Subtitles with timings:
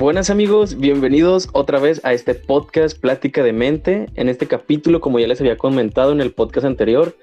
[0.00, 4.06] Buenas amigos, bienvenidos otra vez a este podcast Plática de Mente.
[4.14, 7.14] En este capítulo, como ya les había comentado en el podcast anterior,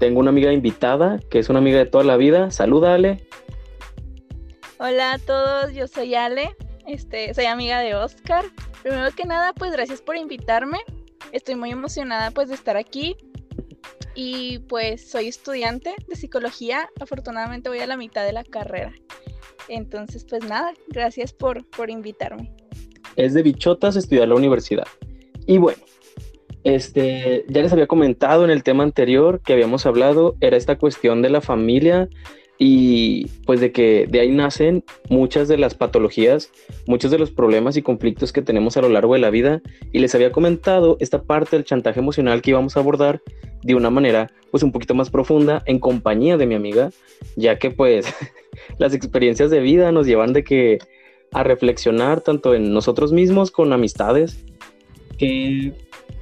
[0.00, 2.50] tengo una amiga invitada que es una amiga de toda la vida.
[2.50, 3.24] Saluda, Ale.
[4.78, 6.56] Hola a todos, yo soy Ale,
[6.88, 8.44] este, soy amiga de Oscar.
[8.82, 10.80] Primero que nada, pues gracias por invitarme.
[11.30, 13.16] Estoy muy emocionada pues de estar aquí.
[14.16, 16.90] Y pues soy estudiante de psicología.
[17.00, 18.92] Afortunadamente voy a la mitad de la carrera.
[19.68, 22.52] Entonces, pues nada, gracias por, por invitarme.
[23.16, 24.86] Es de bichotas estudiar la universidad.
[25.46, 25.78] Y bueno,
[26.64, 31.20] este, ya les había comentado en el tema anterior que habíamos hablado, era esta cuestión
[31.20, 32.08] de la familia
[32.58, 36.50] y pues de que de ahí nacen muchas de las patologías,
[36.86, 39.60] muchos de los problemas y conflictos que tenemos a lo largo de la vida
[39.92, 43.20] y les había comentado esta parte del chantaje emocional que íbamos a abordar
[43.62, 46.90] de una manera pues un poquito más profunda en compañía de mi amiga,
[47.36, 48.06] ya que pues
[48.78, 50.78] las experiencias de vida nos llevan de que
[51.32, 54.44] a reflexionar tanto en nosotros mismos con amistades,
[55.18, 55.72] qué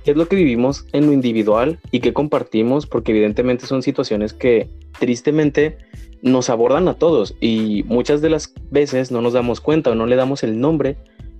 [0.05, 4.69] es lo que vivimos en lo individual y qué compartimos, porque evidentemente son situaciones que
[4.99, 5.77] tristemente
[6.23, 10.07] nos abordan a todos y muchas de las veces no nos damos cuenta o no
[10.07, 10.97] le damos el nombre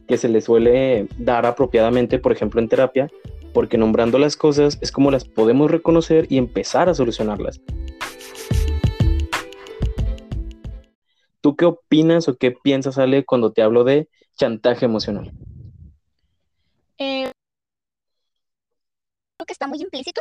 [0.09, 3.09] que se le suele dar apropiadamente, por ejemplo, en terapia,
[3.55, 7.61] porque nombrando las cosas es como las podemos reconocer y empezar a solucionarlas.
[11.43, 15.33] ¿Tú qué opinas o qué piensas, Ale, cuando te hablo de chantaje emocional?
[16.99, 17.33] Eh,
[19.37, 20.21] creo que está muy implícito.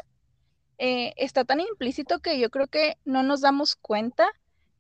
[0.80, 4.28] Eh, está tan implícito que yo creo que no nos damos cuenta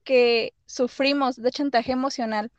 [0.04, 2.52] que sufrimos de chantaje emocional.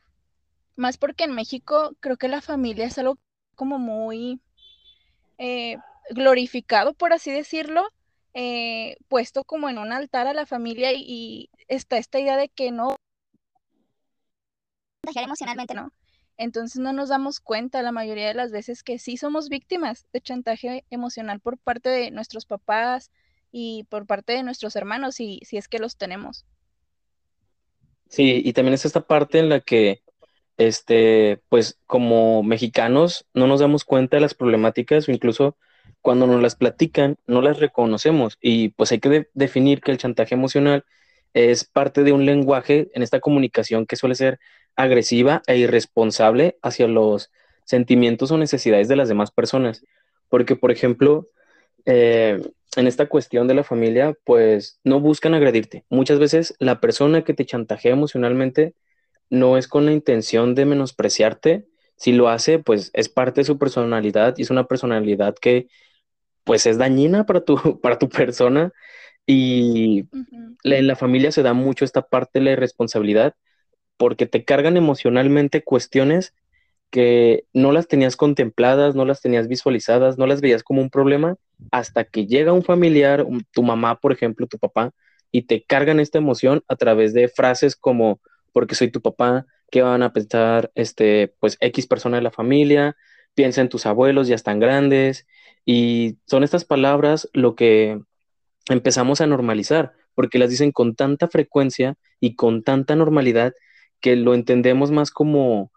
[0.76, 3.18] Más porque en México creo que la familia es algo
[3.56, 4.40] como muy
[5.38, 5.76] eh,
[6.10, 7.88] glorificado, por así decirlo,
[9.08, 12.96] puesto como en un altar a la familia y, está esta idea de que no
[15.04, 15.92] chantajear emocionalmente, ¿no?
[16.36, 20.20] Entonces no nos damos cuenta la mayoría de las veces que sí somos víctimas de
[20.20, 23.10] chantaje emocional por parte de nuestros papás
[23.50, 26.46] y por parte de nuestros hermanos, y si es que los tenemos.
[28.08, 30.02] Sí, y también es esta parte en la que,
[30.56, 35.56] este, pues como mexicanos no nos damos cuenta de las problemáticas o incluso
[36.00, 40.34] cuando nos las platican no las reconocemos y pues hay que definir que el chantaje
[40.34, 40.84] emocional
[41.34, 44.38] es parte de un lenguaje en esta comunicación que suele ser
[44.76, 47.30] agresiva e irresponsable hacia los
[47.64, 49.84] sentimientos o necesidades de las demás personas.
[50.28, 51.28] Porque, por ejemplo,
[51.86, 52.40] eh,
[52.76, 55.84] en esta cuestión de la familia, pues no buscan agredirte.
[55.90, 58.74] Muchas veces la persona que te chantajea emocionalmente
[59.30, 61.66] no es con la intención de menospreciarte.
[61.96, 65.68] Si lo hace, pues es parte de su personalidad y es una personalidad que
[66.44, 68.72] pues es dañina para tu, para tu persona.
[69.26, 70.06] Y
[70.64, 73.34] en la familia se da mucho esta parte de la irresponsabilidad
[74.02, 76.34] porque te cargan emocionalmente cuestiones
[76.90, 81.36] que no las tenías contempladas, no las tenías visualizadas, no las veías como un problema,
[81.70, 84.90] hasta que llega un familiar, tu mamá, por ejemplo, tu papá,
[85.30, 88.20] y te cargan esta emoción a través de frases como,
[88.52, 92.96] porque soy tu papá, ¿qué van a pensar, este, pues, X persona de la familia?
[93.34, 95.28] Piensa en tus abuelos, ya están grandes,
[95.64, 98.00] y son estas palabras lo que
[98.68, 103.54] empezamos a normalizar, porque las dicen con tanta frecuencia y con tanta normalidad
[104.02, 105.72] que lo entendemos más como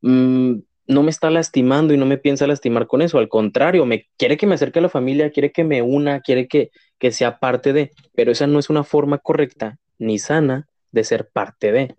[0.00, 4.08] Mm, no me está lastimando y no me piensa lastimar con eso, al contrario, me
[4.16, 7.38] quiere que me acerque a la familia, quiere que me una, quiere que, que sea
[7.38, 11.96] parte de, pero esa no es una forma correcta ni sana de ser parte de.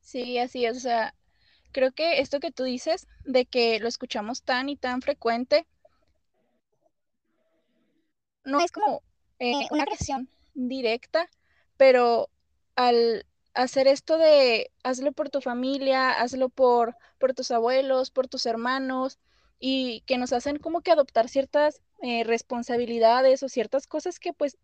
[0.00, 1.14] Sí, así es, o sea,
[1.70, 5.66] creo que esto que tú dices, de que lo escuchamos tan y tan frecuente,
[8.44, 9.02] no es como
[9.38, 11.28] eh, una agresión directa,
[11.76, 12.28] pero
[12.74, 13.24] al
[13.54, 19.18] hacer esto de hazlo por tu familia, hazlo por, por tus abuelos, por tus hermanos,
[19.58, 24.56] y que nos hacen como que adoptar ciertas eh, responsabilidades o ciertas cosas que pues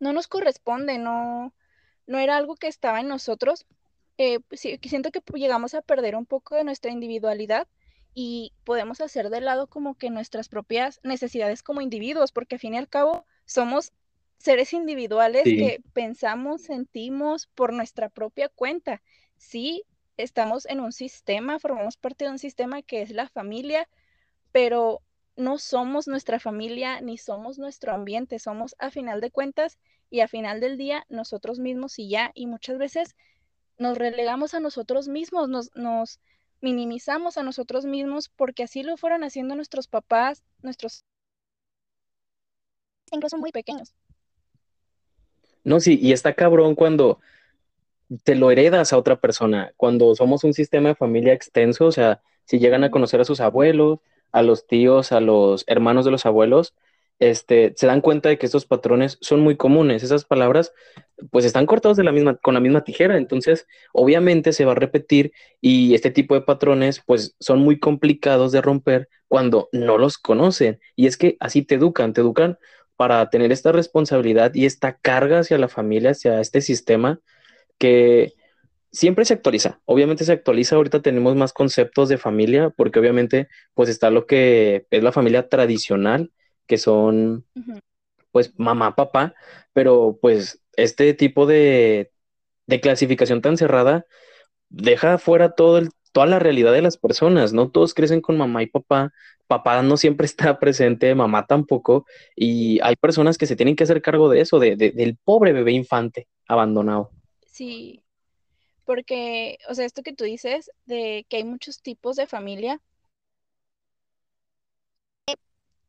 [0.00, 1.52] no nos corresponden, no,
[2.06, 3.66] no era algo que estaba en nosotros.
[4.16, 7.68] Eh, siento que llegamos a perder un poco de nuestra individualidad
[8.14, 12.74] y podemos hacer de lado como que nuestras propias necesidades como individuos, porque al fin
[12.74, 13.92] y al cabo somos
[14.38, 19.02] seres individuales que pensamos, sentimos por nuestra propia cuenta.
[19.36, 19.82] Sí,
[20.16, 23.88] estamos en un sistema, formamos parte de un sistema que es la familia,
[24.52, 25.02] pero
[25.36, 29.78] no somos nuestra familia ni somos nuestro ambiente, somos a final de cuentas
[30.10, 33.14] y a final del día nosotros mismos y ya, y muchas veces
[33.76, 36.20] nos relegamos a nosotros mismos, nos, nos
[36.60, 41.04] minimizamos a nosotros mismos porque así lo fueron haciendo nuestros papás, nuestros
[43.10, 43.94] incluso muy pequeños.
[45.68, 47.20] No, sí, y está cabrón cuando
[48.24, 49.72] te lo heredas a otra persona.
[49.76, 53.40] Cuando somos un sistema de familia extenso, o sea, si llegan a conocer a sus
[53.40, 53.98] abuelos,
[54.32, 56.74] a los tíos, a los hermanos de los abuelos,
[57.18, 60.02] este, se dan cuenta de que estos patrones son muy comunes.
[60.02, 60.72] Esas palabras,
[61.30, 63.18] pues están cortados de la misma, con la misma tijera.
[63.18, 68.52] Entonces, obviamente se va a repetir y este tipo de patrones, pues son muy complicados
[68.52, 70.80] de romper cuando no los conocen.
[70.96, 72.58] Y es que así te educan, te educan
[72.98, 77.20] para tener esta responsabilidad y esta carga hacia la familia, hacia este sistema
[77.78, 78.34] que
[78.90, 79.80] siempre se actualiza.
[79.84, 80.74] Obviamente se actualiza.
[80.74, 85.48] Ahorita tenemos más conceptos de familia porque obviamente pues está lo que es la familia
[85.48, 86.32] tradicional
[86.66, 87.46] que son
[88.32, 89.32] pues mamá, papá,
[89.72, 92.10] pero pues este tipo de,
[92.82, 94.06] clasificación tan cerrada
[94.70, 98.62] deja fuera todo el, toda la realidad de las personas, no todos crecen con mamá
[98.62, 99.12] y papá,
[99.46, 102.06] papá no siempre está presente, mamá tampoco,
[102.36, 105.72] y hay personas que se tienen que hacer cargo de eso, de, del pobre bebé
[105.72, 107.10] infante abandonado.
[107.46, 108.02] Sí,
[108.84, 112.80] porque, o sea, esto que tú dices, de que hay muchos tipos de familia,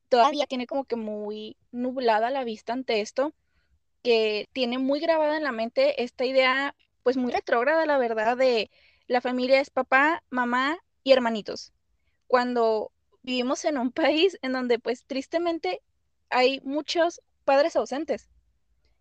[0.09, 3.33] todavía tiene como que muy nublada la vista ante esto,
[4.03, 8.69] que tiene muy grabada en la mente esta idea, pues muy retrógrada, la verdad, de
[9.09, 11.73] la familia es papá, mamá y hermanitos.
[12.27, 12.91] Cuando
[13.23, 15.81] vivimos en un país en donde pues tristemente
[16.29, 18.29] hay muchos padres ausentes.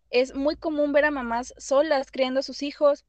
[0.09, 3.05] Es muy común ver a mamás solas criando a sus hijos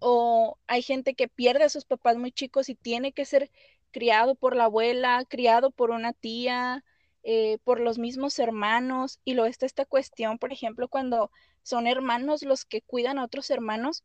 [0.00, 3.52] o hay gente que pierde a sus papás muy chicos y tiene que ser
[3.92, 6.84] criado por la abuela, criado por una tía,
[7.22, 11.30] eh, por los mismos hermanos, y luego está esta cuestión, por ejemplo, cuando
[11.62, 14.04] son hermanos los que cuidan a otros hermanos,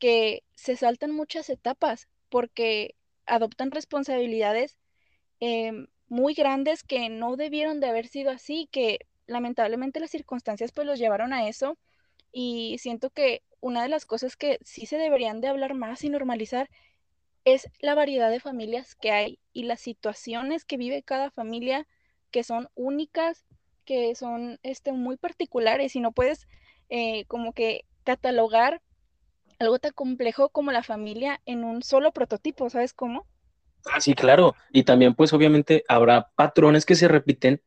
[0.00, 4.76] que se saltan muchas etapas porque adoptan responsabilidades
[5.38, 8.98] em, muy grandes que no debieron de haber sido así, que
[9.28, 11.78] lamentablemente las circunstancias pues los llevaron a eso.
[12.32, 16.08] Y siento que una de las cosas que sí se deberían de hablar más y
[16.08, 16.68] normalizar
[17.44, 21.86] es la variedad de familias que hay y las situaciones que vive cada familia
[22.30, 23.46] que son únicas,
[23.84, 26.46] que son este, muy particulares y no puedes
[26.90, 28.82] eh, como que catalogar
[29.60, 33.26] algo tan complejo como la familia en un solo prototipo, ¿sabes cómo?
[33.84, 34.54] Ah, sí, claro.
[34.72, 37.62] Y también, pues, obviamente habrá patrones que se repiten,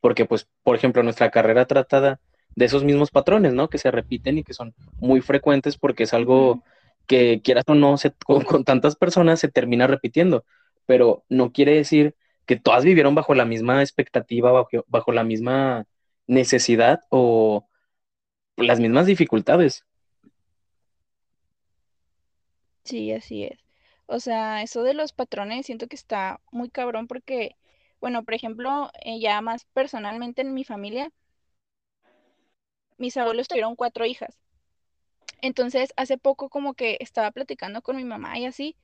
[0.00, 2.20] porque, pues, por ejemplo, nuestra carrera tratada
[2.54, 3.68] de esos mismos patrones, ¿no?
[3.68, 6.62] Que se repiten y que son muy frecuentes porque es algo
[7.06, 10.44] que, quieras o no, se, con tantas personas se termina repitiendo,
[10.86, 12.14] pero no quiere decir
[12.46, 14.52] que todas vivieron bajo la misma expectativa,
[14.86, 15.86] bajo, la misma
[16.26, 17.66] necesidad o
[18.56, 19.84] las mismas dificultades.
[22.88, 23.58] Sí, así es.
[24.06, 27.56] O sea, eso de los patrones siento que está muy cabrón porque,
[28.00, 31.12] bueno, por ejemplo, eh, ya más personalmente en mi familia,
[32.98, 34.38] mis abuelos tuvieron cuatro hijas.
[35.42, 38.76] Entonces, hace poco como que estaba platicando con mi mamá y así,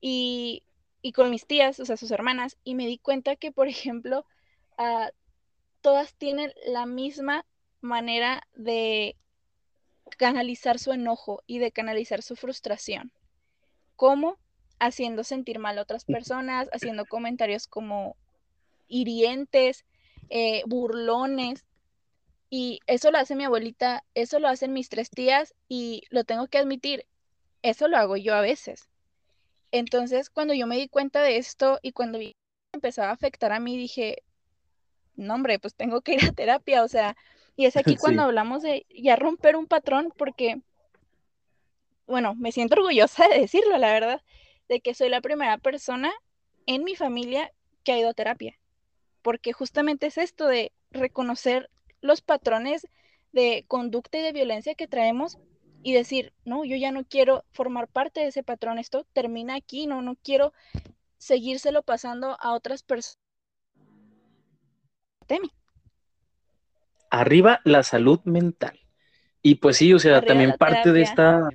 [0.00, 0.62] y
[1.02, 4.26] y con mis tías, o sea, sus hermanas, y me di cuenta que, por ejemplo,
[4.78, 5.10] ah,
[5.82, 7.46] todas tienen la misma
[7.82, 9.16] manera de
[10.18, 13.12] canalizar su enojo y de canalizar su frustración.
[14.00, 14.38] ¿Cómo?
[14.78, 18.16] Haciendo sentir mal a otras personas, haciendo comentarios como
[18.88, 19.84] hirientes,
[20.30, 21.66] eh, burlones.
[22.48, 26.46] Y eso lo hace mi abuelita, eso lo hacen mis tres tías y lo tengo
[26.46, 27.04] que admitir,
[27.60, 28.88] eso lo hago yo a veces.
[29.70, 32.18] Entonces, cuando yo me di cuenta de esto y cuando
[32.72, 34.22] empezaba a afectar a mí, dije,
[35.14, 37.18] no, hombre, pues tengo que ir a terapia, o sea,
[37.54, 40.62] y es aquí cuando hablamos de ya romper un patrón, porque,
[42.10, 44.22] bueno, me siento orgullosa de decirlo, la verdad,
[44.68, 46.12] de que soy la primera persona
[46.66, 47.52] en mi familia
[47.84, 48.58] que ha ido a terapia,
[49.22, 52.86] porque justamente es esto de reconocer los patrones
[53.32, 55.38] de conducta y de violencia que traemos
[55.82, 59.86] y decir, no, yo ya no quiero formar parte de ese patrón, esto termina aquí,
[59.86, 60.52] no, no quiero
[61.16, 63.18] seguírselo pasando a otras personas.
[65.26, 65.50] Temi.
[67.10, 68.78] Arriba la salud mental.
[69.42, 71.48] Y pues sí, o sea, también parte de esta,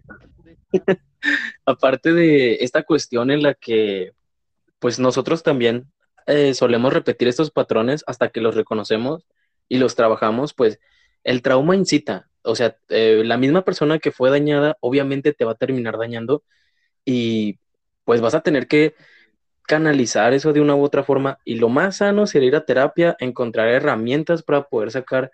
[1.65, 4.13] aparte de esta cuestión en la que,
[4.79, 5.91] pues nosotros también
[6.27, 9.25] eh, solemos repetir estos patrones hasta que los reconocemos
[9.67, 10.79] y los trabajamos, pues
[11.24, 15.53] el trauma incita, o sea, eh, la misma persona que fue dañada obviamente te va
[15.53, 16.44] a terminar dañando
[17.03, 17.60] y
[18.03, 18.96] pues vas a tener que
[19.67, 23.15] canalizar eso de una u otra forma y lo más sano sería ir a terapia,
[23.20, 25.32] encontrar herramientas para poder sacar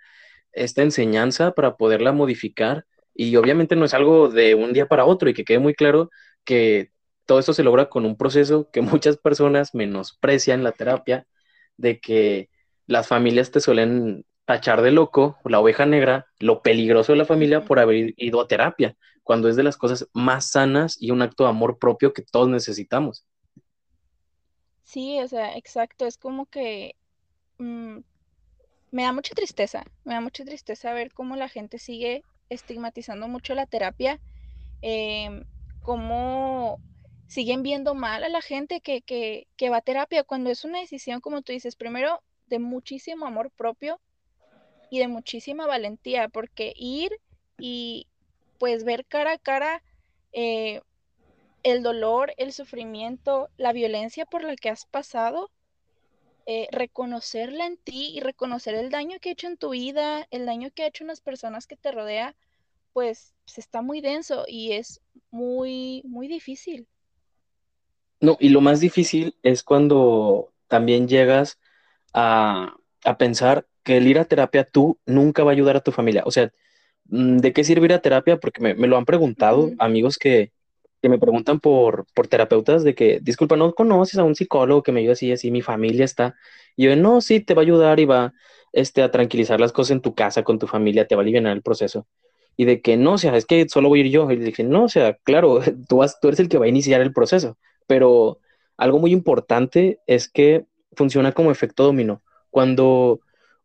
[0.53, 5.29] esta enseñanza, para poderla modificar y obviamente no es algo de un día para otro
[5.29, 6.09] y que quede muy claro
[6.45, 6.91] que
[7.25, 11.27] todo esto se logra con un proceso que muchas personas menosprecian la terapia,
[11.77, 12.49] de que
[12.87, 17.65] las familias te suelen tachar de loco, la oveja negra, lo peligroso de la familia
[17.65, 21.43] por haber ido a terapia, cuando es de las cosas más sanas y un acto
[21.45, 23.25] de amor propio que todos necesitamos.
[24.83, 26.95] Sí, o sea, exacto, es como que
[27.59, 27.99] mm,
[28.91, 33.55] me da mucha tristeza, me da mucha tristeza ver cómo la gente sigue estigmatizando mucho
[33.55, 34.19] la terapia,
[34.81, 35.45] em,
[35.81, 36.79] cómo
[37.27, 40.79] siguen viendo mal a la gente que, que, que va a terapia cuando es una
[40.79, 44.01] decisión, como tú dices, primero de muchísimo amor propio
[44.89, 47.11] y de muchísima valentía, porque ir
[47.57, 48.07] y
[48.59, 49.81] pues ver cara a cara
[50.33, 50.81] eh,
[51.63, 55.49] el dolor, el sufrimiento, la violencia por la que has pasado,
[56.53, 60.45] eh, reconocerla en ti y reconocer el daño que ha hecho en tu vida, el
[60.45, 62.35] daño que ha hecho en las personas que te rodea,
[62.91, 66.87] pues, pues está muy denso y es muy, muy difícil.
[68.19, 71.57] No, y lo más difícil es cuando también llegas
[72.13, 75.93] a, a pensar que el ir a terapia tú nunca va a ayudar a tu
[75.93, 76.23] familia.
[76.25, 76.51] O sea,
[77.05, 78.41] mm, ¿de qué sirve ir a terapia?
[78.41, 80.51] Porque me, lo han preguntado amigos que,
[81.09, 84.99] me preguntan por, por terapeutas de que, disculpa, ¿no conoces a un psicólogo que me
[84.99, 86.35] ayude así, así, mi familia está?
[86.75, 88.33] Y yo, no, sí, te va a ayudar y va
[88.73, 91.45] este, a tranquilizar las cosas en tu casa, con tu familia, te va a aliviar
[91.47, 92.07] el proceso.
[92.57, 94.29] Y de que no, o sea, es que solo voy a ir yo.
[94.31, 97.01] Y dije, no, o sea, claro, tú, vas, tú eres el que va a iniciar
[97.01, 98.39] el proceso, pero
[98.77, 102.21] algo muy importante es que funciona como efecto dominó.
[102.49, 103.21] Cuando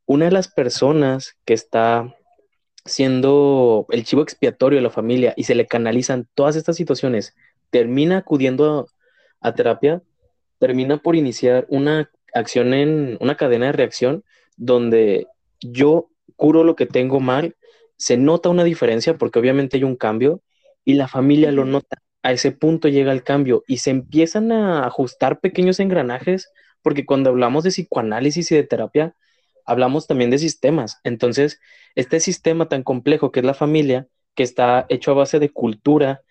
[0.06, 2.14] una de las personas que está
[2.86, 7.34] siendo el chivo expiatorio de la familia y se le canalizan todas estas situaciones,
[7.70, 8.88] termina acudiendo
[9.40, 10.02] a, terapia,
[10.58, 14.24] termina por iniciar una acción en una cadena de reacción
[14.56, 15.26] donde
[15.60, 17.56] yo curo lo que tengo mal,
[17.96, 20.42] se nota una diferencia porque obviamente hay un cambio
[20.84, 21.98] y la familia lo nota.
[22.22, 26.50] A ese punto llega el cambio y se empiezan a ajustar pequeños engranajes
[26.82, 29.14] porque cuando hablamos de psicoanálisis y de terapia,
[29.66, 31.00] hablamos también de sistemas.
[31.04, 31.60] Entonces,
[31.94, 36.22] este sistema tan complejo que es la familia, que está hecho a base de cultura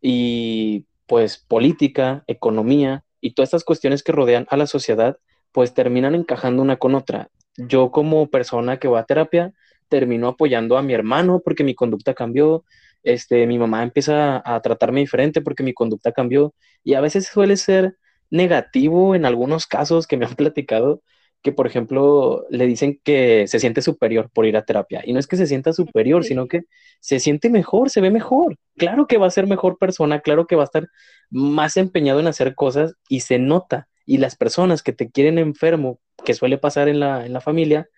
[0.00, 5.18] y pues política, economía y todas estas cuestiones que rodean a la sociedad,
[5.52, 7.30] pues terminan encajando una con otra.
[7.56, 9.52] Yo como persona que va a terapia,
[9.88, 12.64] termino apoyando a mi hermano porque mi conducta cambió,
[13.02, 16.54] este, mi mamá empieza a tratarme diferente porque mi conducta cambió
[16.84, 17.96] y a veces suele ser
[18.30, 21.02] negativo en algunos casos que me han platicado,
[21.42, 25.02] que por ejemplo le dicen que se siente superior por ir a terapia.
[25.04, 26.62] Y no es que se sienta superior, sino que
[27.00, 28.56] se siente mejor, se ve mejor.
[28.76, 30.88] Claro que va a ser mejor persona, claro que va a estar
[31.30, 33.88] más empeñado en hacer cosas y se nota.
[34.04, 37.88] Y las personas que te quieren enfermo, que suele pasar en la, en la familia,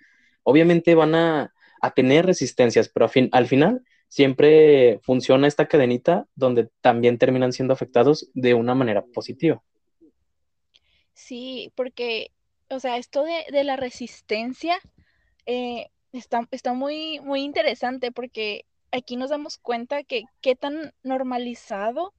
[0.43, 6.69] obviamente van a, a tener resistencias, pero fin, al final siempre funciona esta cadenita donde
[6.81, 9.63] también terminan siendo afectados de una manera positiva.
[11.15, 12.33] Sí, porque,
[12.71, 14.79] o sea, esto de, la resistencia
[15.47, 22.15] eh, está, está muy, muy interesante porque aquí nos damos cuenta que qué tan normalizado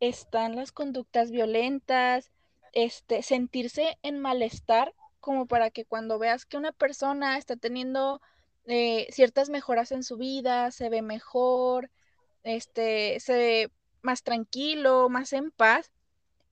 [0.00, 2.30] están las conductas violentas,
[2.72, 8.20] este, sentirse en malestar como para que cuando veas que una persona está teniendo
[8.66, 11.90] eh, ciertas mejoras en su vida, se ve mejor,
[12.42, 13.70] este, se ve
[14.02, 15.90] más tranquilo, más en paz,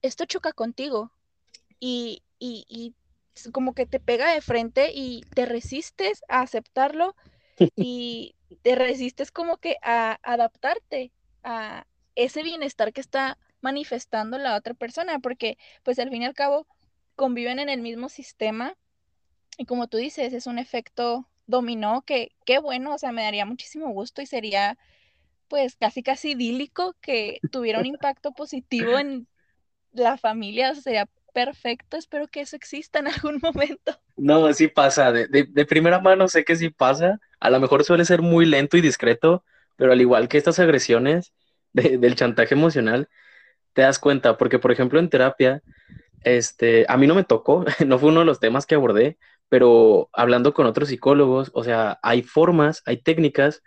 [0.01, 1.11] esto choca contigo.
[1.79, 2.93] Y, y,
[3.51, 7.15] como que te pega de frente y te resistes a aceptarlo
[7.75, 11.11] y te resistes como que a adaptarte
[11.43, 16.33] a ese bienestar que está manifestando la otra persona, porque pues al fin y al
[16.33, 16.67] cabo
[17.15, 18.75] conviven en el mismo sistema
[19.57, 23.45] y como tú dices, es un efecto dominó que qué bueno, o sea, me daría
[23.45, 24.77] muchísimo gusto y sería
[25.47, 29.27] pues casi casi idílico que tuviera un impacto positivo en
[29.91, 33.99] la familia, o sea, sería perfecto, espero que eso exista en algún momento.
[34.17, 38.05] No, sí pasa, de, de, primera mano sé que sí pasa, a lo mejor suele
[38.05, 39.43] ser muy lento y discreto,
[39.75, 41.33] pero al igual que estas agresiones
[41.73, 43.07] del chantaje emocional,
[43.73, 45.61] te das cuenta, porque por ejemplo en terapia,
[46.23, 49.17] este, a mí no me tocó, no fue uno de los temas que abordé,
[49.47, 53.63] pero hablando con otros psicólogos, o sea, hay formas, hay técnicas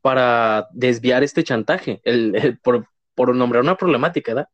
[0.00, 4.48] para desviar este chantaje, el, por, por nombrar una problemática, ¿verdad?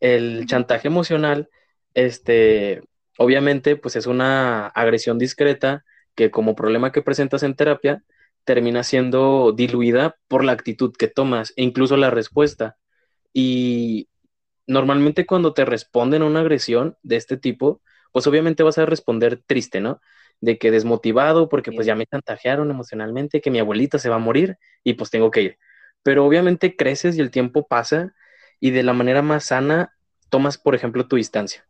[0.00, 1.48] El chantaje emocional
[1.94, 2.82] este,
[3.18, 8.04] obviamente, pues es una agresión discreta que como problema que presentas en terapia
[8.44, 12.76] termina siendo diluida por la actitud que tomas e incluso la respuesta.
[13.32, 14.08] Y
[14.66, 19.42] normalmente cuando te responden a una agresión de este tipo, pues obviamente vas a responder
[19.46, 20.00] triste, ¿no?
[20.40, 24.18] De que desmotivado porque pues ya me chantajearon emocionalmente, que mi abuelita se va a
[24.20, 25.58] morir y pues tengo que ir.
[26.02, 28.14] Pero obviamente creces y el tiempo pasa
[28.60, 29.94] y de la manera más sana
[30.30, 31.67] tomas, por ejemplo, tu distancia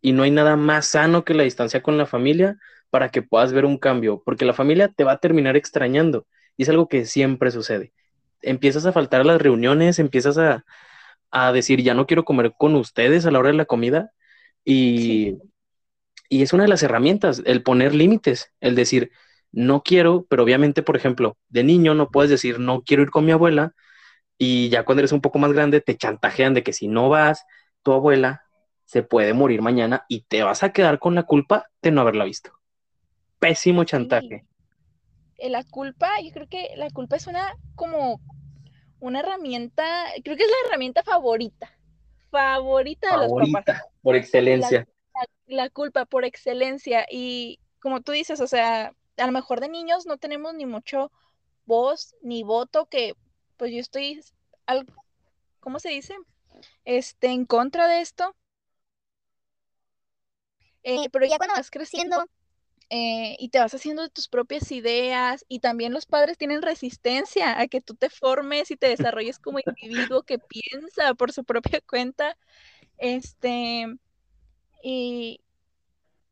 [0.00, 2.58] y no hay nada más sano que la distancia con la familia,
[2.90, 6.26] para que puedas ver un cambio, porque la familia te va a terminar extrañando
[6.56, 7.92] y es algo que siempre sucede.
[8.42, 10.64] Empiezas a faltar a las reuniones, empiezas a,
[11.30, 14.12] a decir, ya no quiero comer con ustedes a la hora de la comida
[14.64, 15.38] y,
[16.28, 19.10] y es una de las herramientas, el poner límites, el decir,
[19.52, 23.24] no quiero, pero obviamente, por ejemplo, de niño no puedes decir, no quiero ir con
[23.24, 23.74] mi abuela
[24.38, 27.44] y ya cuando eres un poco más grande te chantajean de que si no vas,
[27.82, 28.42] tu abuela
[28.90, 32.24] se puede morir mañana y te vas a quedar con la culpa de no haberla
[32.24, 32.50] visto.
[33.38, 34.44] Pésimo chantaje.
[35.38, 38.20] Eh, la culpa, yo creo que la culpa es una como
[38.98, 39.84] una herramienta,
[40.24, 41.70] creo que es la herramienta favorita,
[42.32, 43.80] favorita, de los papás.
[44.02, 44.88] Por excelencia.
[45.14, 47.06] La, la, culpa por excelencia.
[47.08, 51.12] Y como tú dices, o sea, a lo mejor de niños no tenemos ni mucho
[51.64, 53.14] voz ni voto, que
[53.56, 54.20] pues yo estoy,
[54.66, 54.84] al,
[55.60, 56.16] ¿cómo se dice?
[56.84, 58.34] Este, en contra de esto.
[60.82, 62.24] Eh, pero ya cuando vas creciendo,
[62.92, 67.60] eh, y te vas haciendo de tus propias ideas y también los padres tienen resistencia
[67.60, 71.80] a que tú te formes y te desarrolles como individuo que piensa por su propia
[71.88, 72.36] cuenta,
[72.98, 73.86] este,
[74.82, 75.40] y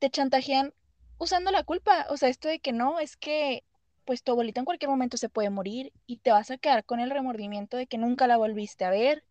[0.00, 0.74] te chantajean
[1.18, 3.62] usando la culpa, o sea, esto de que no, es que
[4.04, 6.98] pues tu abuelita en cualquier momento se puede morir y te vas a quedar con
[6.98, 9.22] el remordimiento de que nunca la volviste a ver,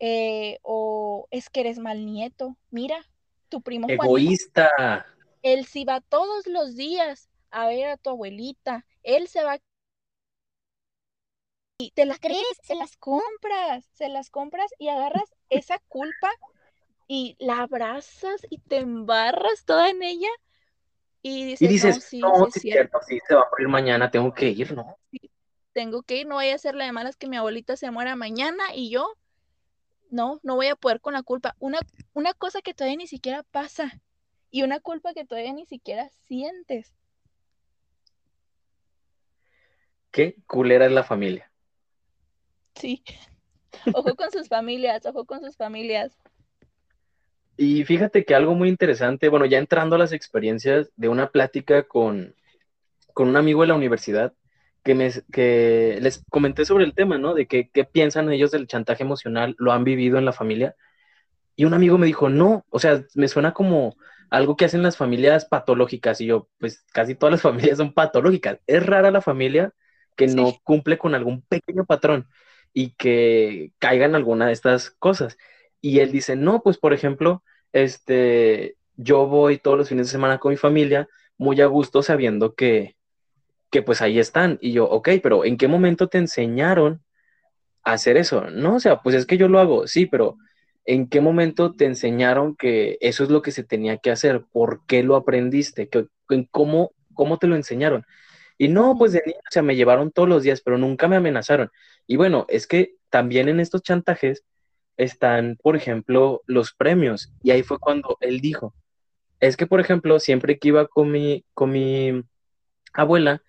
[0.00, 3.06] eh, o es que eres mal nieto, mira,
[3.52, 5.06] tu primo Egoísta.
[5.42, 8.86] Él sí va todos los días a ver a tu abuelita.
[9.02, 9.58] Él se va.
[11.78, 16.30] Y te las crees, se las compras, se las compras y agarras esa culpa
[17.06, 20.30] y la abrazas y te embarras toda en ella.
[21.20, 24.32] Y dices, no, sí, no, sí, es cierto, sí, se va a morir mañana, tengo
[24.32, 24.96] que ir, ¿no?
[25.72, 28.64] tengo que ir, no voy a hacerle de malas que mi abuelita se muera mañana
[28.74, 29.16] y yo,
[30.12, 31.56] no, no voy a poder con la culpa.
[31.58, 31.80] Una,
[32.12, 34.00] una cosa que todavía ni siquiera pasa
[34.50, 36.94] y una culpa que todavía ni siquiera sientes.
[40.10, 41.50] Qué culera es la familia.
[42.74, 43.02] Sí.
[43.94, 46.14] Ojo con sus familias, ojo con sus familias.
[47.56, 51.84] Y fíjate que algo muy interesante, bueno, ya entrando a las experiencias de una plática
[51.84, 52.34] con,
[53.14, 54.34] con un amigo de la universidad,
[54.82, 57.34] que, me, que les comenté sobre el tema, ¿no?
[57.34, 60.76] De que, qué piensan ellos del chantaje emocional, lo han vivido en la familia.
[61.56, 63.96] Y un amigo me dijo, no, o sea, me suena como
[64.30, 66.20] algo que hacen las familias patológicas.
[66.20, 68.58] Y yo, pues casi todas las familias son patológicas.
[68.66, 69.72] Es rara la familia
[70.16, 72.28] que no cumple con algún pequeño patrón
[72.74, 75.36] y que caiga en alguna de estas cosas.
[75.80, 77.42] Y él dice, no, pues por ejemplo,
[77.72, 82.54] este, yo voy todos los fines de semana con mi familia muy a gusto sabiendo
[82.54, 82.96] que,
[83.72, 84.58] que pues ahí están.
[84.60, 87.02] Y yo, ok, pero ¿en qué momento te enseñaron
[87.82, 88.50] a hacer eso?
[88.50, 90.36] No, o sea, pues es que yo lo hago, sí, pero
[90.84, 94.44] ¿En qué momento te enseñaron que eso es lo que se tenía que hacer?
[94.52, 95.88] ¿Por qué lo aprendiste?
[96.50, 98.04] ¿Cómo, cómo te lo enseñaron?
[98.58, 101.16] Y no, pues de niño, o sea, me llevaron todos los días, pero nunca me
[101.16, 101.70] amenazaron.
[102.06, 104.44] Y bueno, es que también en estos chantajes
[104.96, 107.32] están, por ejemplo, los premios.
[107.42, 108.74] Y ahí fue cuando él dijo,
[109.40, 112.24] es que, por ejemplo, siempre que iba con mi, con mi
[112.92, 113.42] abuela,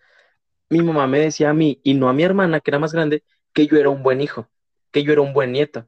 [0.74, 3.24] mi mamá me decía a mí, y no a mi hermana, que era más grande,
[3.54, 4.50] que yo era un buen hijo,
[4.92, 5.88] que yo era un buen nieto.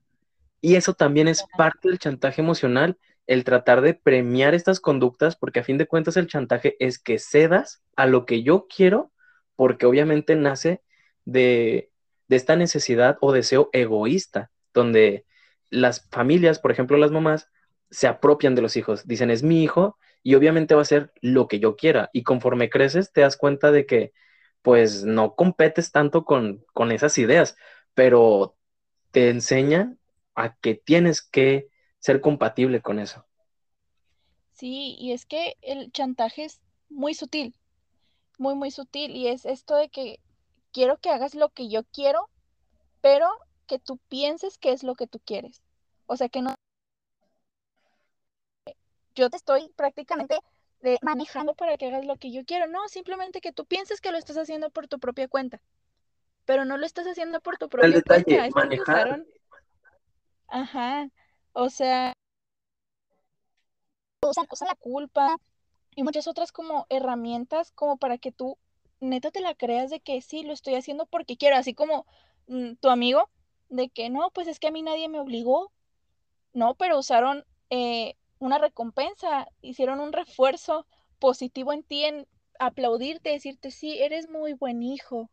[0.62, 5.60] Y eso también es parte del chantaje emocional, el tratar de premiar estas conductas, porque
[5.60, 9.12] a fin de cuentas el chantaje es que cedas a lo que yo quiero,
[9.56, 10.82] porque obviamente nace
[11.26, 11.92] de,
[12.30, 15.26] esta necesidad o deseo egoísta, donde
[15.70, 17.50] las familias, por ejemplo las mamás,
[17.90, 21.48] se apropian de los hijos, dicen es mi hijo y obviamente va a ser lo
[21.48, 22.10] que yo quiera.
[22.14, 24.14] Y conforme creces te das cuenta de que
[24.66, 27.56] pues no competes tanto con, con esas ideas,
[27.94, 28.58] pero
[29.12, 30.00] te enseñan
[30.34, 33.28] a que tienes que ser compatible con eso.
[34.54, 37.54] Sí, y es que el chantaje es muy sutil,
[38.40, 40.20] muy, muy sutil, y es esto de que
[40.74, 42.32] quiero que hagas lo que yo quiero,
[43.02, 43.30] pero
[43.68, 45.62] que tú pienses que es lo que tú quieres.
[46.08, 46.56] O sea, que no...
[49.14, 50.40] Yo te estoy prácticamente
[50.86, 52.68] de manejando para que hagas lo que yo quiero.
[52.68, 55.60] No, simplemente que tú pienses que lo estás haciendo por tu propia cuenta.
[56.46, 58.50] Pero no lo estás haciendo por tu propia cuenta.
[58.54, 59.26] manejar,
[60.48, 61.10] Ajá,
[61.54, 62.14] o sea,
[64.22, 65.38] usan, la culpa
[65.96, 68.58] y muchas otras como herramientas como para que tú
[69.00, 72.06] neta te la creas de que sí, lo estoy haciendo porque quiero, así como
[72.48, 73.30] mm, tu amigo,
[73.70, 75.72] de que no, pues es que a mí nadie me obligó,
[76.54, 80.88] no, pero usaron eh, una recompensa, hicieron un refuerzo
[81.20, 82.28] positivo en ti, en
[82.60, 85.30] aplaudirte, decirte, sí, eres muy buen hijo,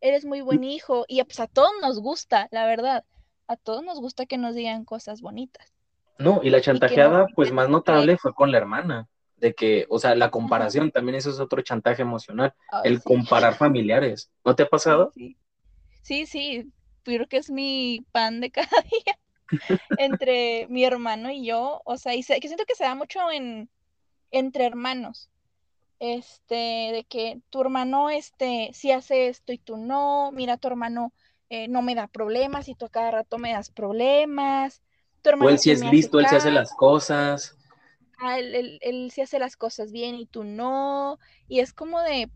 [0.00, 3.04] eres muy buen hijo, y pues a todos nos gusta, la verdad,
[3.48, 5.74] a todos nos gusta que nos digan cosas bonitas.
[6.18, 9.08] No, y la chantajeada, pues más notable fue con la hermana.
[9.36, 13.02] de que, o sea, la comparación también eso es otro chantaje emocional, Ay, el sí.
[13.02, 14.30] comparar familiares.
[14.44, 15.14] ¿No te ha pasado?
[15.14, 15.36] Sí,
[16.02, 19.18] sí, sí, creo que es mi pan de cada día
[19.96, 23.70] entre mi hermano y yo, o sea, y que siento que se da mucho en
[24.30, 25.30] entre hermanos,
[26.00, 31.12] este, de que tu hermano, este, sí hace esto y tú no, mira, tu hermano
[31.50, 34.82] eh, no me da problemas y tú a cada rato me das problemas,
[35.22, 37.56] tu O hermano él sí es listo, él sí hace las cosas.
[38.18, 42.00] ah, él, él, él sí hace las cosas bien y tú no, y es como
[42.02, 42.30] de,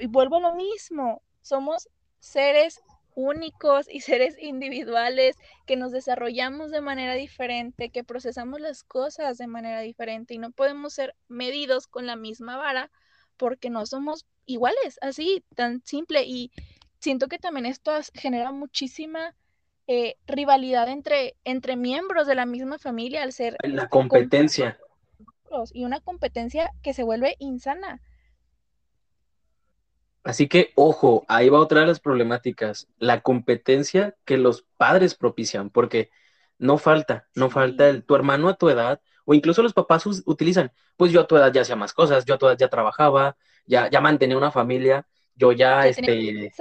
[0.00, 1.88] y vuelvo a lo mismo, somos
[2.20, 2.80] seres
[3.14, 9.46] únicos y seres individuales que nos desarrollamos de manera diferente, que procesamos las cosas de
[9.46, 12.90] manera diferente y no podemos ser medidos con la misma vara
[13.36, 16.24] porque no somos iguales, así, tan simple.
[16.24, 16.50] Y
[16.98, 19.34] siento que también esto genera muchísima
[19.86, 24.78] eh, rivalidad entre, entre miembros de la misma familia al ser La competencia.
[25.72, 28.00] y una competencia que se vuelve insana.
[30.24, 35.68] Así que, ojo, ahí va otra de las problemáticas, la competencia que los padres propician,
[35.70, 36.10] porque
[36.58, 37.54] no falta, no Sí.
[37.54, 41.26] falta el, tu hermano a tu edad, o incluso los papás utilizan, pues yo a
[41.26, 44.36] tu edad ya hacía más cosas, yo a tu edad ya trabajaba, ya, ya mantenía
[44.36, 46.52] una familia, yo ya, Ya tenía- este,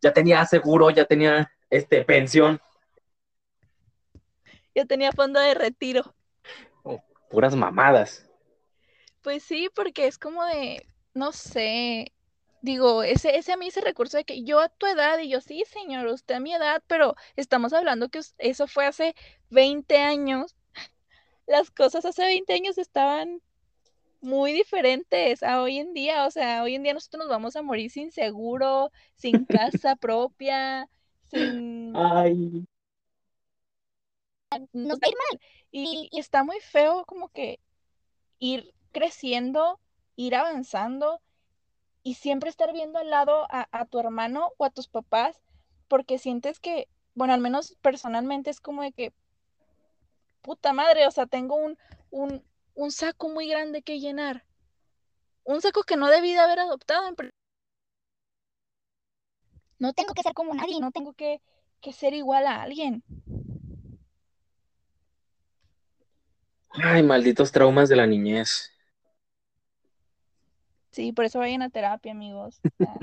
[0.00, 2.60] ya tenía seguro, ya tenía, este, pensión,
[4.74, 6.14] Yo tenía fondo de retiro.
[7.30, 8.24] puras mamadas.
[9.22, 12.12] Pues sí, porque es como de, no sé,
[12.60, 15.40] digo, ese, ese a mí ese recurso de que yo a tu edad, y yo
[15.40, 19.14] sí, señor, usted a mi edad, pero estamos hablando que eso fue hace
[19.50, 20.56] 20 años.
[21.46, 23.40] Las cosas hace 20 años estaban
[24.20, 27.62] muy diferentes a hoy en día, o sea, hoy en día nosotros nos vamos a
[27.62, 30.88] morir sin seguro, sin casa propia,
[31.30, 31.96] sin...
[31.96, 32.66] Ay,
[34.72, 35.40] Nos va a ir mal.
[35.70, 37.60] Y, y está muy feo como que
[38.38, 39.80] ir creciendo,
[40.16, 41.20] ir avanzando
[42.08, 45.42] y siempre estar viendo al lado a, a, tu hermano o a tus papás
[45.88, 49.12] porque sientes que, bueno, al menos personalmente es como de que,
[50.40, 51.76] puta madre, o sea, tengo un,
[52.10, 52.42] un,
[52.74, 54.46] un saco muy grande que llenar.
[55.44, 57.08] Un saco que no debí de haber adoptado.
[57.08, 57.14] En...
[59.78, 61.42] No tengo que ser como nadie, no tengo que,
[61.82, 63.04] que ser igual a alguien.
[66.70, 68.72] ay, malditos traumas de la niñez.
[70.98, 72.60] Sí, por eso vayan a terapia, amigos.
[72.64, 73.00] O sea,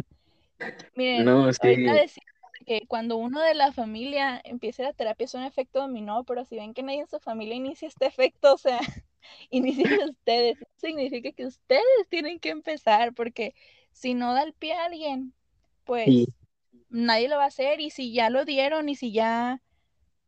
[0.96, 1.60] miren, No, sí.
[1.60, 2.24] ahorita decía
[2.66, 6.56] que cuando uno de la familia empiece la terapia es un efecto dominó, pero si
[6.58, 8.80] ven que nadie en su familia inicia este efecto, o sea,
[9.52, 10.62] inicien ustedes.
[10.62, 13.56] Eso significa que ustedes tienen que empezar, porque
[13.94, 15.34] si no da el pie a alguien,
[15.86, 16.26] pues sí.
[16.90, 17.82] nadie lo va a hacer.
[17.82, 19.62] Y si ya lo dieron y si ya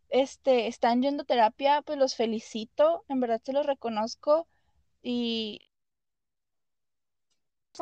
[0.09, 4.47] este, están yendo a terapia, pues los felicito, en verdad se los reconozco.
[5.03, 5.66] Y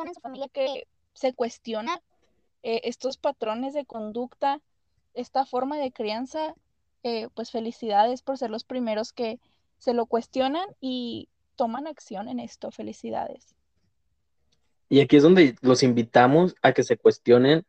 [0.04, 2.02] en su familia que se cuestiona
[2.62, 4.60] eh, estos patrones de conducta,
[5.14, 6.54] esta forma de crianza,
[7.02, 9.38] eh, pues felicidades por ser los primeros que
[9.78, 12.70] se lo cuestionan y toman acción en esto.
[12.70, 13.54] Felicidades.
[14.88, 17.64] Y aquí es donde los invitamos a que se cuestionen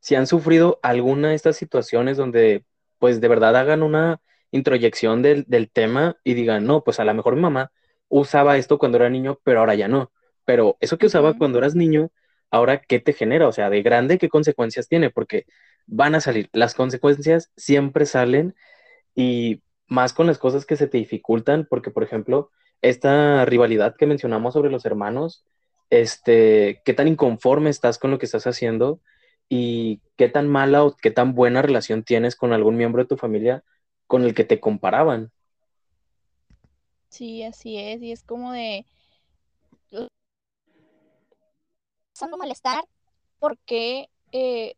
[0.00, 2.64] si han sufrido alguna de estas situaciones donde
[2.98, 7.12] pues de verdad hagan una introyección del, del tema y digan, no, pues a lo
[7.14, 7.72] mejor mi mamá
[8.08, 10.12] usaba esto cuando era niño, pero ahora ya no.
[10.46, 11.38] Pero eso que usaba uh -huh.
[11.38, 12.10] cuando eras niño,
[12.50, 15.46] ahora qué te genera, o sea, de grande qué consecuencias tiene, porque
[15.86, 18.54] van a salir, las consecuencias siempre salen
[19.14, 22.50] y más con las cosas que se te dificultan, porque por ejemplo,
[22.82, 25.44] esta rivalidad que mencionamos sobre los hermanos,
[25.90, 29.00] este, qué tan inconforme estás con lo que estás haciendo
[29.48, 33.16] y qué tan mala o qué tan buena relación tienes con algún miembro de tu
[33.16, 33.62] familia
[34.06, 35.30] con el que te comparaban.
[37.08, 38.84] Sí, así es, y es como de
[42.16, 42.82] pasando malestar
[43.38, 44.74] porque eh,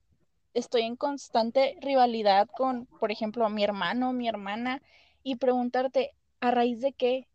[0.55, 4.83] estoy en constante rivalidad con, por ejemplo, mi hermano, mi hermana,
[5.23, 7.29] y preguntarte, ¿a raíz de qué?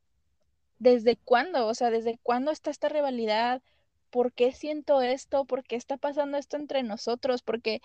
[0.77, 1.67] ¿Desde cuándo?
[1.67, 3.61] O sea, ¿desde cuándo está esta rivalidad?
[4.09, 5.45] ¿Por qué siento esto?
[5.45, 7.41] ¿Por qué está pasando esto entre nosotros?
[7.41, 7.81] Porque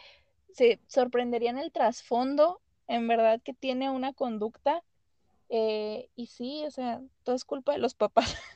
[0.52, 4.82] se sorprenderían el trasfondo, en verdad, que tiene una conducta.
[5.50, 8.34] Eh, y sí, o sea, todo es culpa de los papás.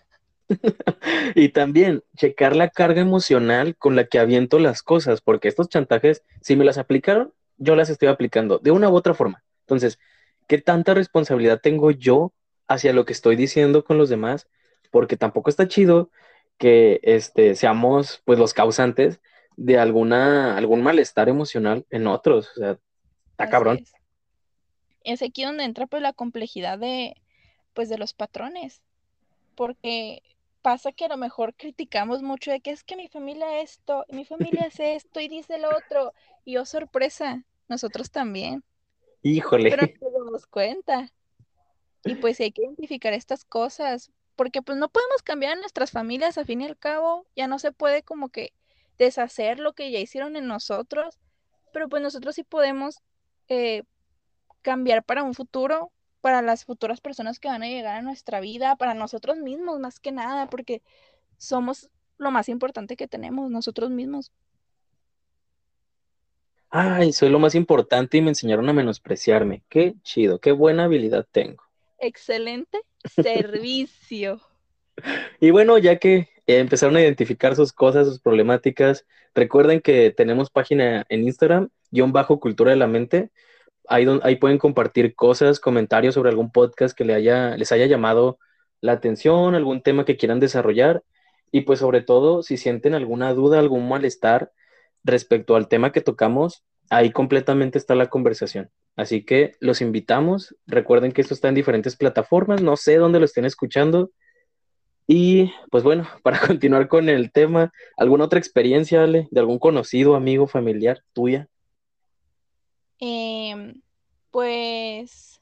[1.34, 6.22] y también checar la carga emocional con la que aviento las cosas, porque estos chantajes,
[6.40, 9.42] si me las aplicaron, yo las estoy aplicando de una u otra forma.
[9.60, 9.98] Entonces,
[10.48, 12.32] ¿qué tanta responsabilidad tengo yo
[12.68, 14.48] hacia lo que estoy diciendo con los demás?
[14.90, 16.10] Porque tampoco está chido
[16.58, 19.20] que este, seamos pues los causantes
[19.56, 22.50] de alguna, algún malestar emocional en otros.
[22.56, 22.70] O sea,
[23.30, 23.78] está Así cabrón.
[23.78, 23.92] Es.
[25.04, 27.16] es aquí donde entra pues la complejidad de
[27.74, 28.82] pues de los patrones.
[29.54, 30.22] Porque
[30.62, 34.24] pasa que a lo mejor criticamos mucho de que es que mi familia esto, mi
[34.24, 38.64] familia es esto, y dice lo otro, y oh sorpresa, nosotros también.
[39.22, 39.70] Híjole.
[39.70, 41.10] Pero no nos damos cuenta.
[42.04, 46.44] Y pues hay que identificar estas cosas, porque pues no podemos cambiar nuestras familias, a
[46.44, 48.52] fin y al cabo, ya no se puede como que
[48.98, 51.20] deshacer lo que ya hicieron en nosotros,
[51.72, 53.00] pero pues nosotros sí podemos
[53.48, 53.84] eh,
[54.62, 58.76] cambiar para un futuro, para las futuras personas que van a llegar a nuestra vida,
[58.76, 60.80] para nosotros mismos más que nada, porque
[61.36, 64.32] somos lo más importante que tenemos, nosotros mismos.
[66.70, 69.62] Ay, soy lo más importante y me enseñaron a menospreciarme.
[69.68, 71.64] Qué chido, qué buena habilidad tengo.
[71.98, 72.80] Excelente
[73.22, 74.40] servicio.
[75.40, 81.04] y bueno, ya que empezaron a identificar sus cosas, sus problemáticas, recuerden que tenemos página
[81.08, 83.30] en Instagram, guion bajo cultura de la mente.
[83.88, 88.38] Ahí, pueden compartir cosas, comentarios sobre algún podcast que les haya llamado
[88.80, 91.02] la atención, algún tema que quieran desarrollar.
[91.50, 94.52] Y pues sobre todo, si sienten alguna duda, algún malestar
[95.04, 98.70] respecto al tema que tocamos, ahí completamente está la conversación.
[98.96, 100.56] Así que los invitamos.
[100.66, 102.62] Recuerden que esto está en diferentes plataformas.
[102.62, 104.10] No sé dónde lo estén escuchando.
[105.06, 110.46] Y pues bueno, para continuar con el tema, ¿alguna otra experiencia, de algún conocido, amigo,
[110.46, 111.48] familiar tuya?
[113.04, 113.82] Em,
[114.30, 115.40] pues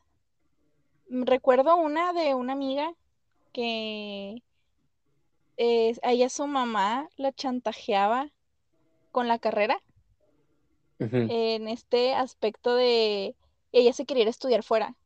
[1.11, 2.94] recuerdo una de una amiga
[3.53, 4.42] que
[6.03, 8.31] a ella su mamá la chantajeaba
[9.12, 9.79] con la carrera
[11.01, 13.37] en este aspecto de
[13.73, 14.96] ella se quería estudiar fuera.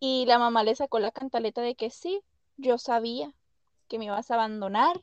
[0.00, 2.22] Y la mamá le sacó la cantaleta de que sí,
[2.56, 3.32] yo sabía
[3.86, 5.00] que me ibas a abandonar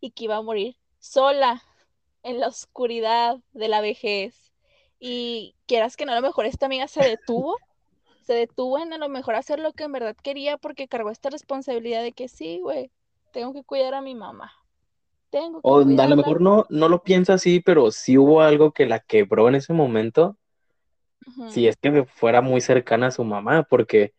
[0.00, 1.62] y que iba a morir sola
[2.24, 4.52] en la oscuridad de la vejez.
[4.98, 7.56] Y quieras que no, a lo mejor esta amiga se detuvo,
[8.22, 11.30] se detuvo en a lo mejor hacer lo que en verdad quería porque cargó esta
[11.30, 12.90] responsabilidad de que sí, güey,
[13.32, 14.52] tengo que cuidar a mi mamá.
[15.30, 18.72] Tengo que o a lo mejor no, no lo piensa así, pero sí hubo algo
[18.72, 20.36] que la quebró en ese momento.
[21.48, 24.14] Si es que fuera muy cercana a su mamá, porque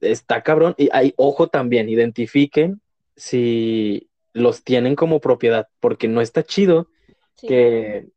[0.00, 0.74] está cabrón.
[0.78, 2.80] Y hay, ojo también, identifiquen
[3.16, 6.88] si los tienen como propiedad, porque no está chido
[7.36, 8.08] que,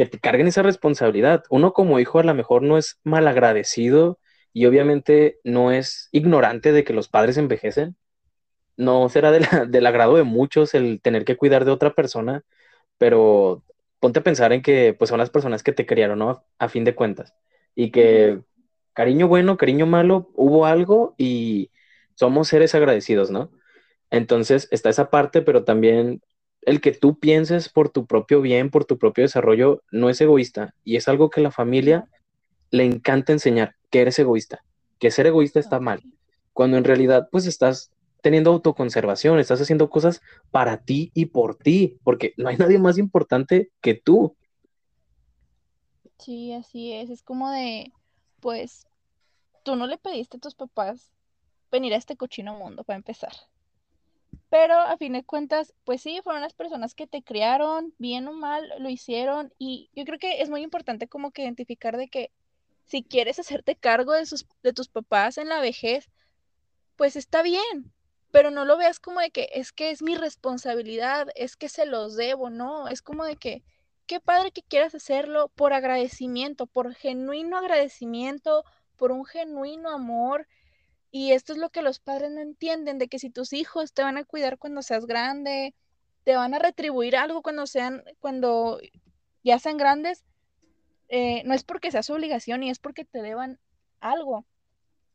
[0.00, 1.44] que te carguen esa responsabilidad.
[1.50, 4.18] Uno como hijo a lo mejor no es malagradecido
[4.50, 7.96] y obviamente no es ignorante de que los padres envejecen.
[8.78, 12.44] No será del agrado de muchos el tener que cuidar de otra persona,
[12.96, 13.62] pero
[13.98, 16.46] ponte a pensar en que pues son las personas que te criaron, ¿no?
[16.58, 17.34] A fin de cuentas.
[17.74, 18.40] Y que
[18.94, 21.72] cariño bueno, cariño malo, hubo algo y
[22.14, 23.50] somos seres agradecidos, ¿no?
[24.08, 26.22] Entonces está esa parte, pero también
[26.62, 30.74] el que tú pienses por tu propio bien, por tu propio desarrollo, no es egoísta.
[30.84, 32.08] Y es algo que la familia
[32.70, 34.62] le encanta enseñar, que eres egoísta,
[34.98, 36.02] que ser egoísta está mal.
[36.52, 37.90] Cuando en realidad, pues estás
[38.22, 40.20] teniendo autoconservación, estás haciendo cosas
[40.50, 44.36] para ti y por ti, porque no hay nadie más importante que tú.
[46.18, 47.08] Sí, así es.
[47.08, 47.92] Es como de,
[48.40, 48.86] pues,
[49.64, 51.10] tú no le pediste a tus papás
[51.70, 53.32] venir a este cochino mundo para empezar.
[54.50, 58.32] Pero a fin de cuentas, pues sí, fueron las personas que te criaron, bien o
[58.32, 59.52] mal, lo hicieron.
[59.58, 62.32] Y yo creo que es muy importante como que identificar de que
[62.86, 66.10] si quieres hacerte cargo de, tus papás en la vejez,
[66.96, 67.92] pues está bien.
[68.32, 71.86] Pero no lo veas como de que es que es mi responsabilidad, es que se
[71.86, 72.88] los debo, no.
[72.88, 73.62] Es como de que
[74.06, 78.64] qué padre que quieras hacerlo por agradecimiento, por genuino agradecimiento,
[78.96, 80.48] por un genuino amor
[81.10, 84.02] y esto es lo que los padres no entienden, de que si tus hijos te
[84.02, 85.74] van a cuidar cuando seas grande,
[86.24, 88.80] te van a retribuir algo cuando sean, cuando
[89.42, 90.24] ya sean grandes,
[91.08, 93.58] eh, no es porque sea su obligación y es porque te deban
[94.00, 94.46] algo.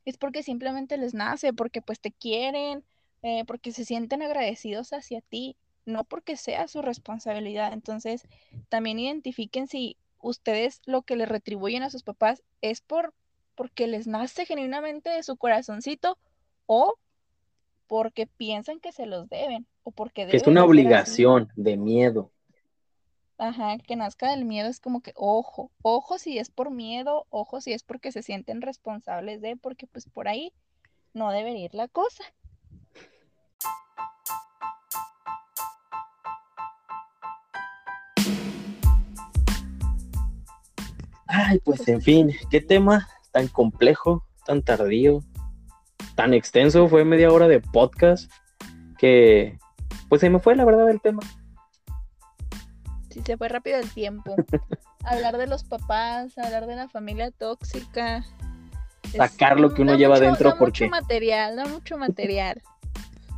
[0.04, 2.84] Es porque simplemente les nace, porque pues te quieren,
[3.24, 5.56] eh, porque se sienten agradecidos hacia ti,
[5.86, 7.72] no porque sea su responsabilidad.
[7.74, 8.24] Entonces,
[8.70, 13.14] también identifiquen si ustedes lo que le retribuyen a sus papás es por
[13.56, 16.18] porque les nace genuinamente de su corazoncito
[16.66, 16.96] o
[17.88, 22.32] porque piensan que se los deben o porque es una obligación de miedo.
[23.38, 27.60] Ajá, que nazca del miedo es como que ojo, ojo si es por miedo, ojo
[27.60, 30.54] si es porque se sienten responsables de, porque pues por ahí
[31.14, 32.24] no debería ir la cosa.
[41.28, 45.20] Ay, pues en fin, ¿qué tema tan complejo, tan tardío,
[46.16, 48.32] tan extenso, fue media hora de podcast
[48.98, 49.60] que
[50.08, 51.22] pues se me fue la verdad el tema.
[53.10, 54.38] Sí, se fue rápido el tiempo.
[55.04, 58.24] hablar de los papás, hablar de la familia tóxica.
[59.14, 60.86] Sacar lo que uno lleva dentro da porque...
[60.86, 62.62] mucho material, da mucho material.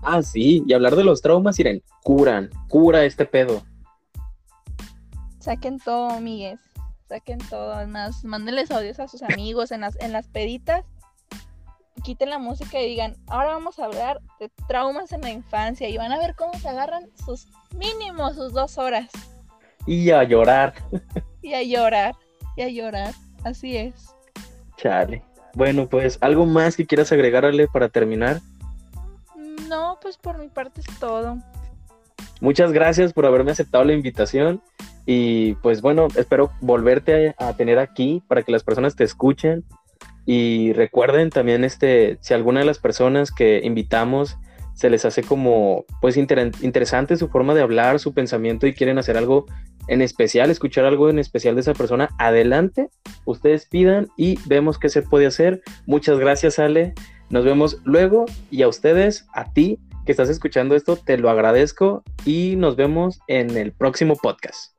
[0.04, 3.64] Ah, sí, y hablar de los traumas, Irene, curan, cura este pedo.
[5.40, 6.60] Saquen todo, amigues.
[7.08, 7.74] Saquen todo.
[7.74, 10.84] Además, mándenles audios a sus amigos en las, en las peditas.
[12.04, 15.88] Quiten la música y digan, ahora vamos a hablar de traumas en la infancia.
[15.89, 19.10] Y van a ver cómo se agarran sus mínimos, sus dos horas.
[19.86, 20.74] Y a llorar.
[21.41, 22.15] Y a llorar.
[22.58, 23.13] Y a llorar.
[23.43, 24.13] Así es.
[24.76, 25.24] Chale.
[25.54, 28.41] Bueno, pues, ¿algo más que quieras agregarle para terminar?
[29.67, 31.38] No, pues por mi parte es todo.
[32.41, 34.62] Muchas gracias por haberme aceptado la invitación
[35.10, 39.63] y pues bueno, espero volverte a, tener aquí para que las personas te escuchen
[40.26, 44.38] y recuerden también este, si alguna de las personas que invitamos
[44.74, 49.17] se les hace como pues interesante su forma de hablar, su pensamiento y quieren hacer
[49.17, 49.46] algo
[49.88, 52.89] en especial, escuchar algo en especial de esa persona, adelante,
[53.24, 55.62] ustedes pidan y vemos qué se puede hacer.
[55.86, 56.93] Muchas gracias Ale,
[57.30, 62.04] nos vemos luego y a ustedes, a ti que estás escuchando esto, te lo agradezco
[62.26, 64.77] y nos vemos en el próximo podcast.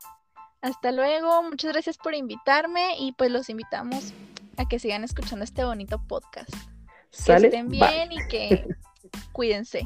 [0.60, 4.12] Hasta luego, muchas gracias por invitarme y pues los invitamos
[4.56, 6.52] a que sigan escuchando este bonito podcast.
[7.24, 8.66] que estén bien y que
[9.32, 9.82] cuídense.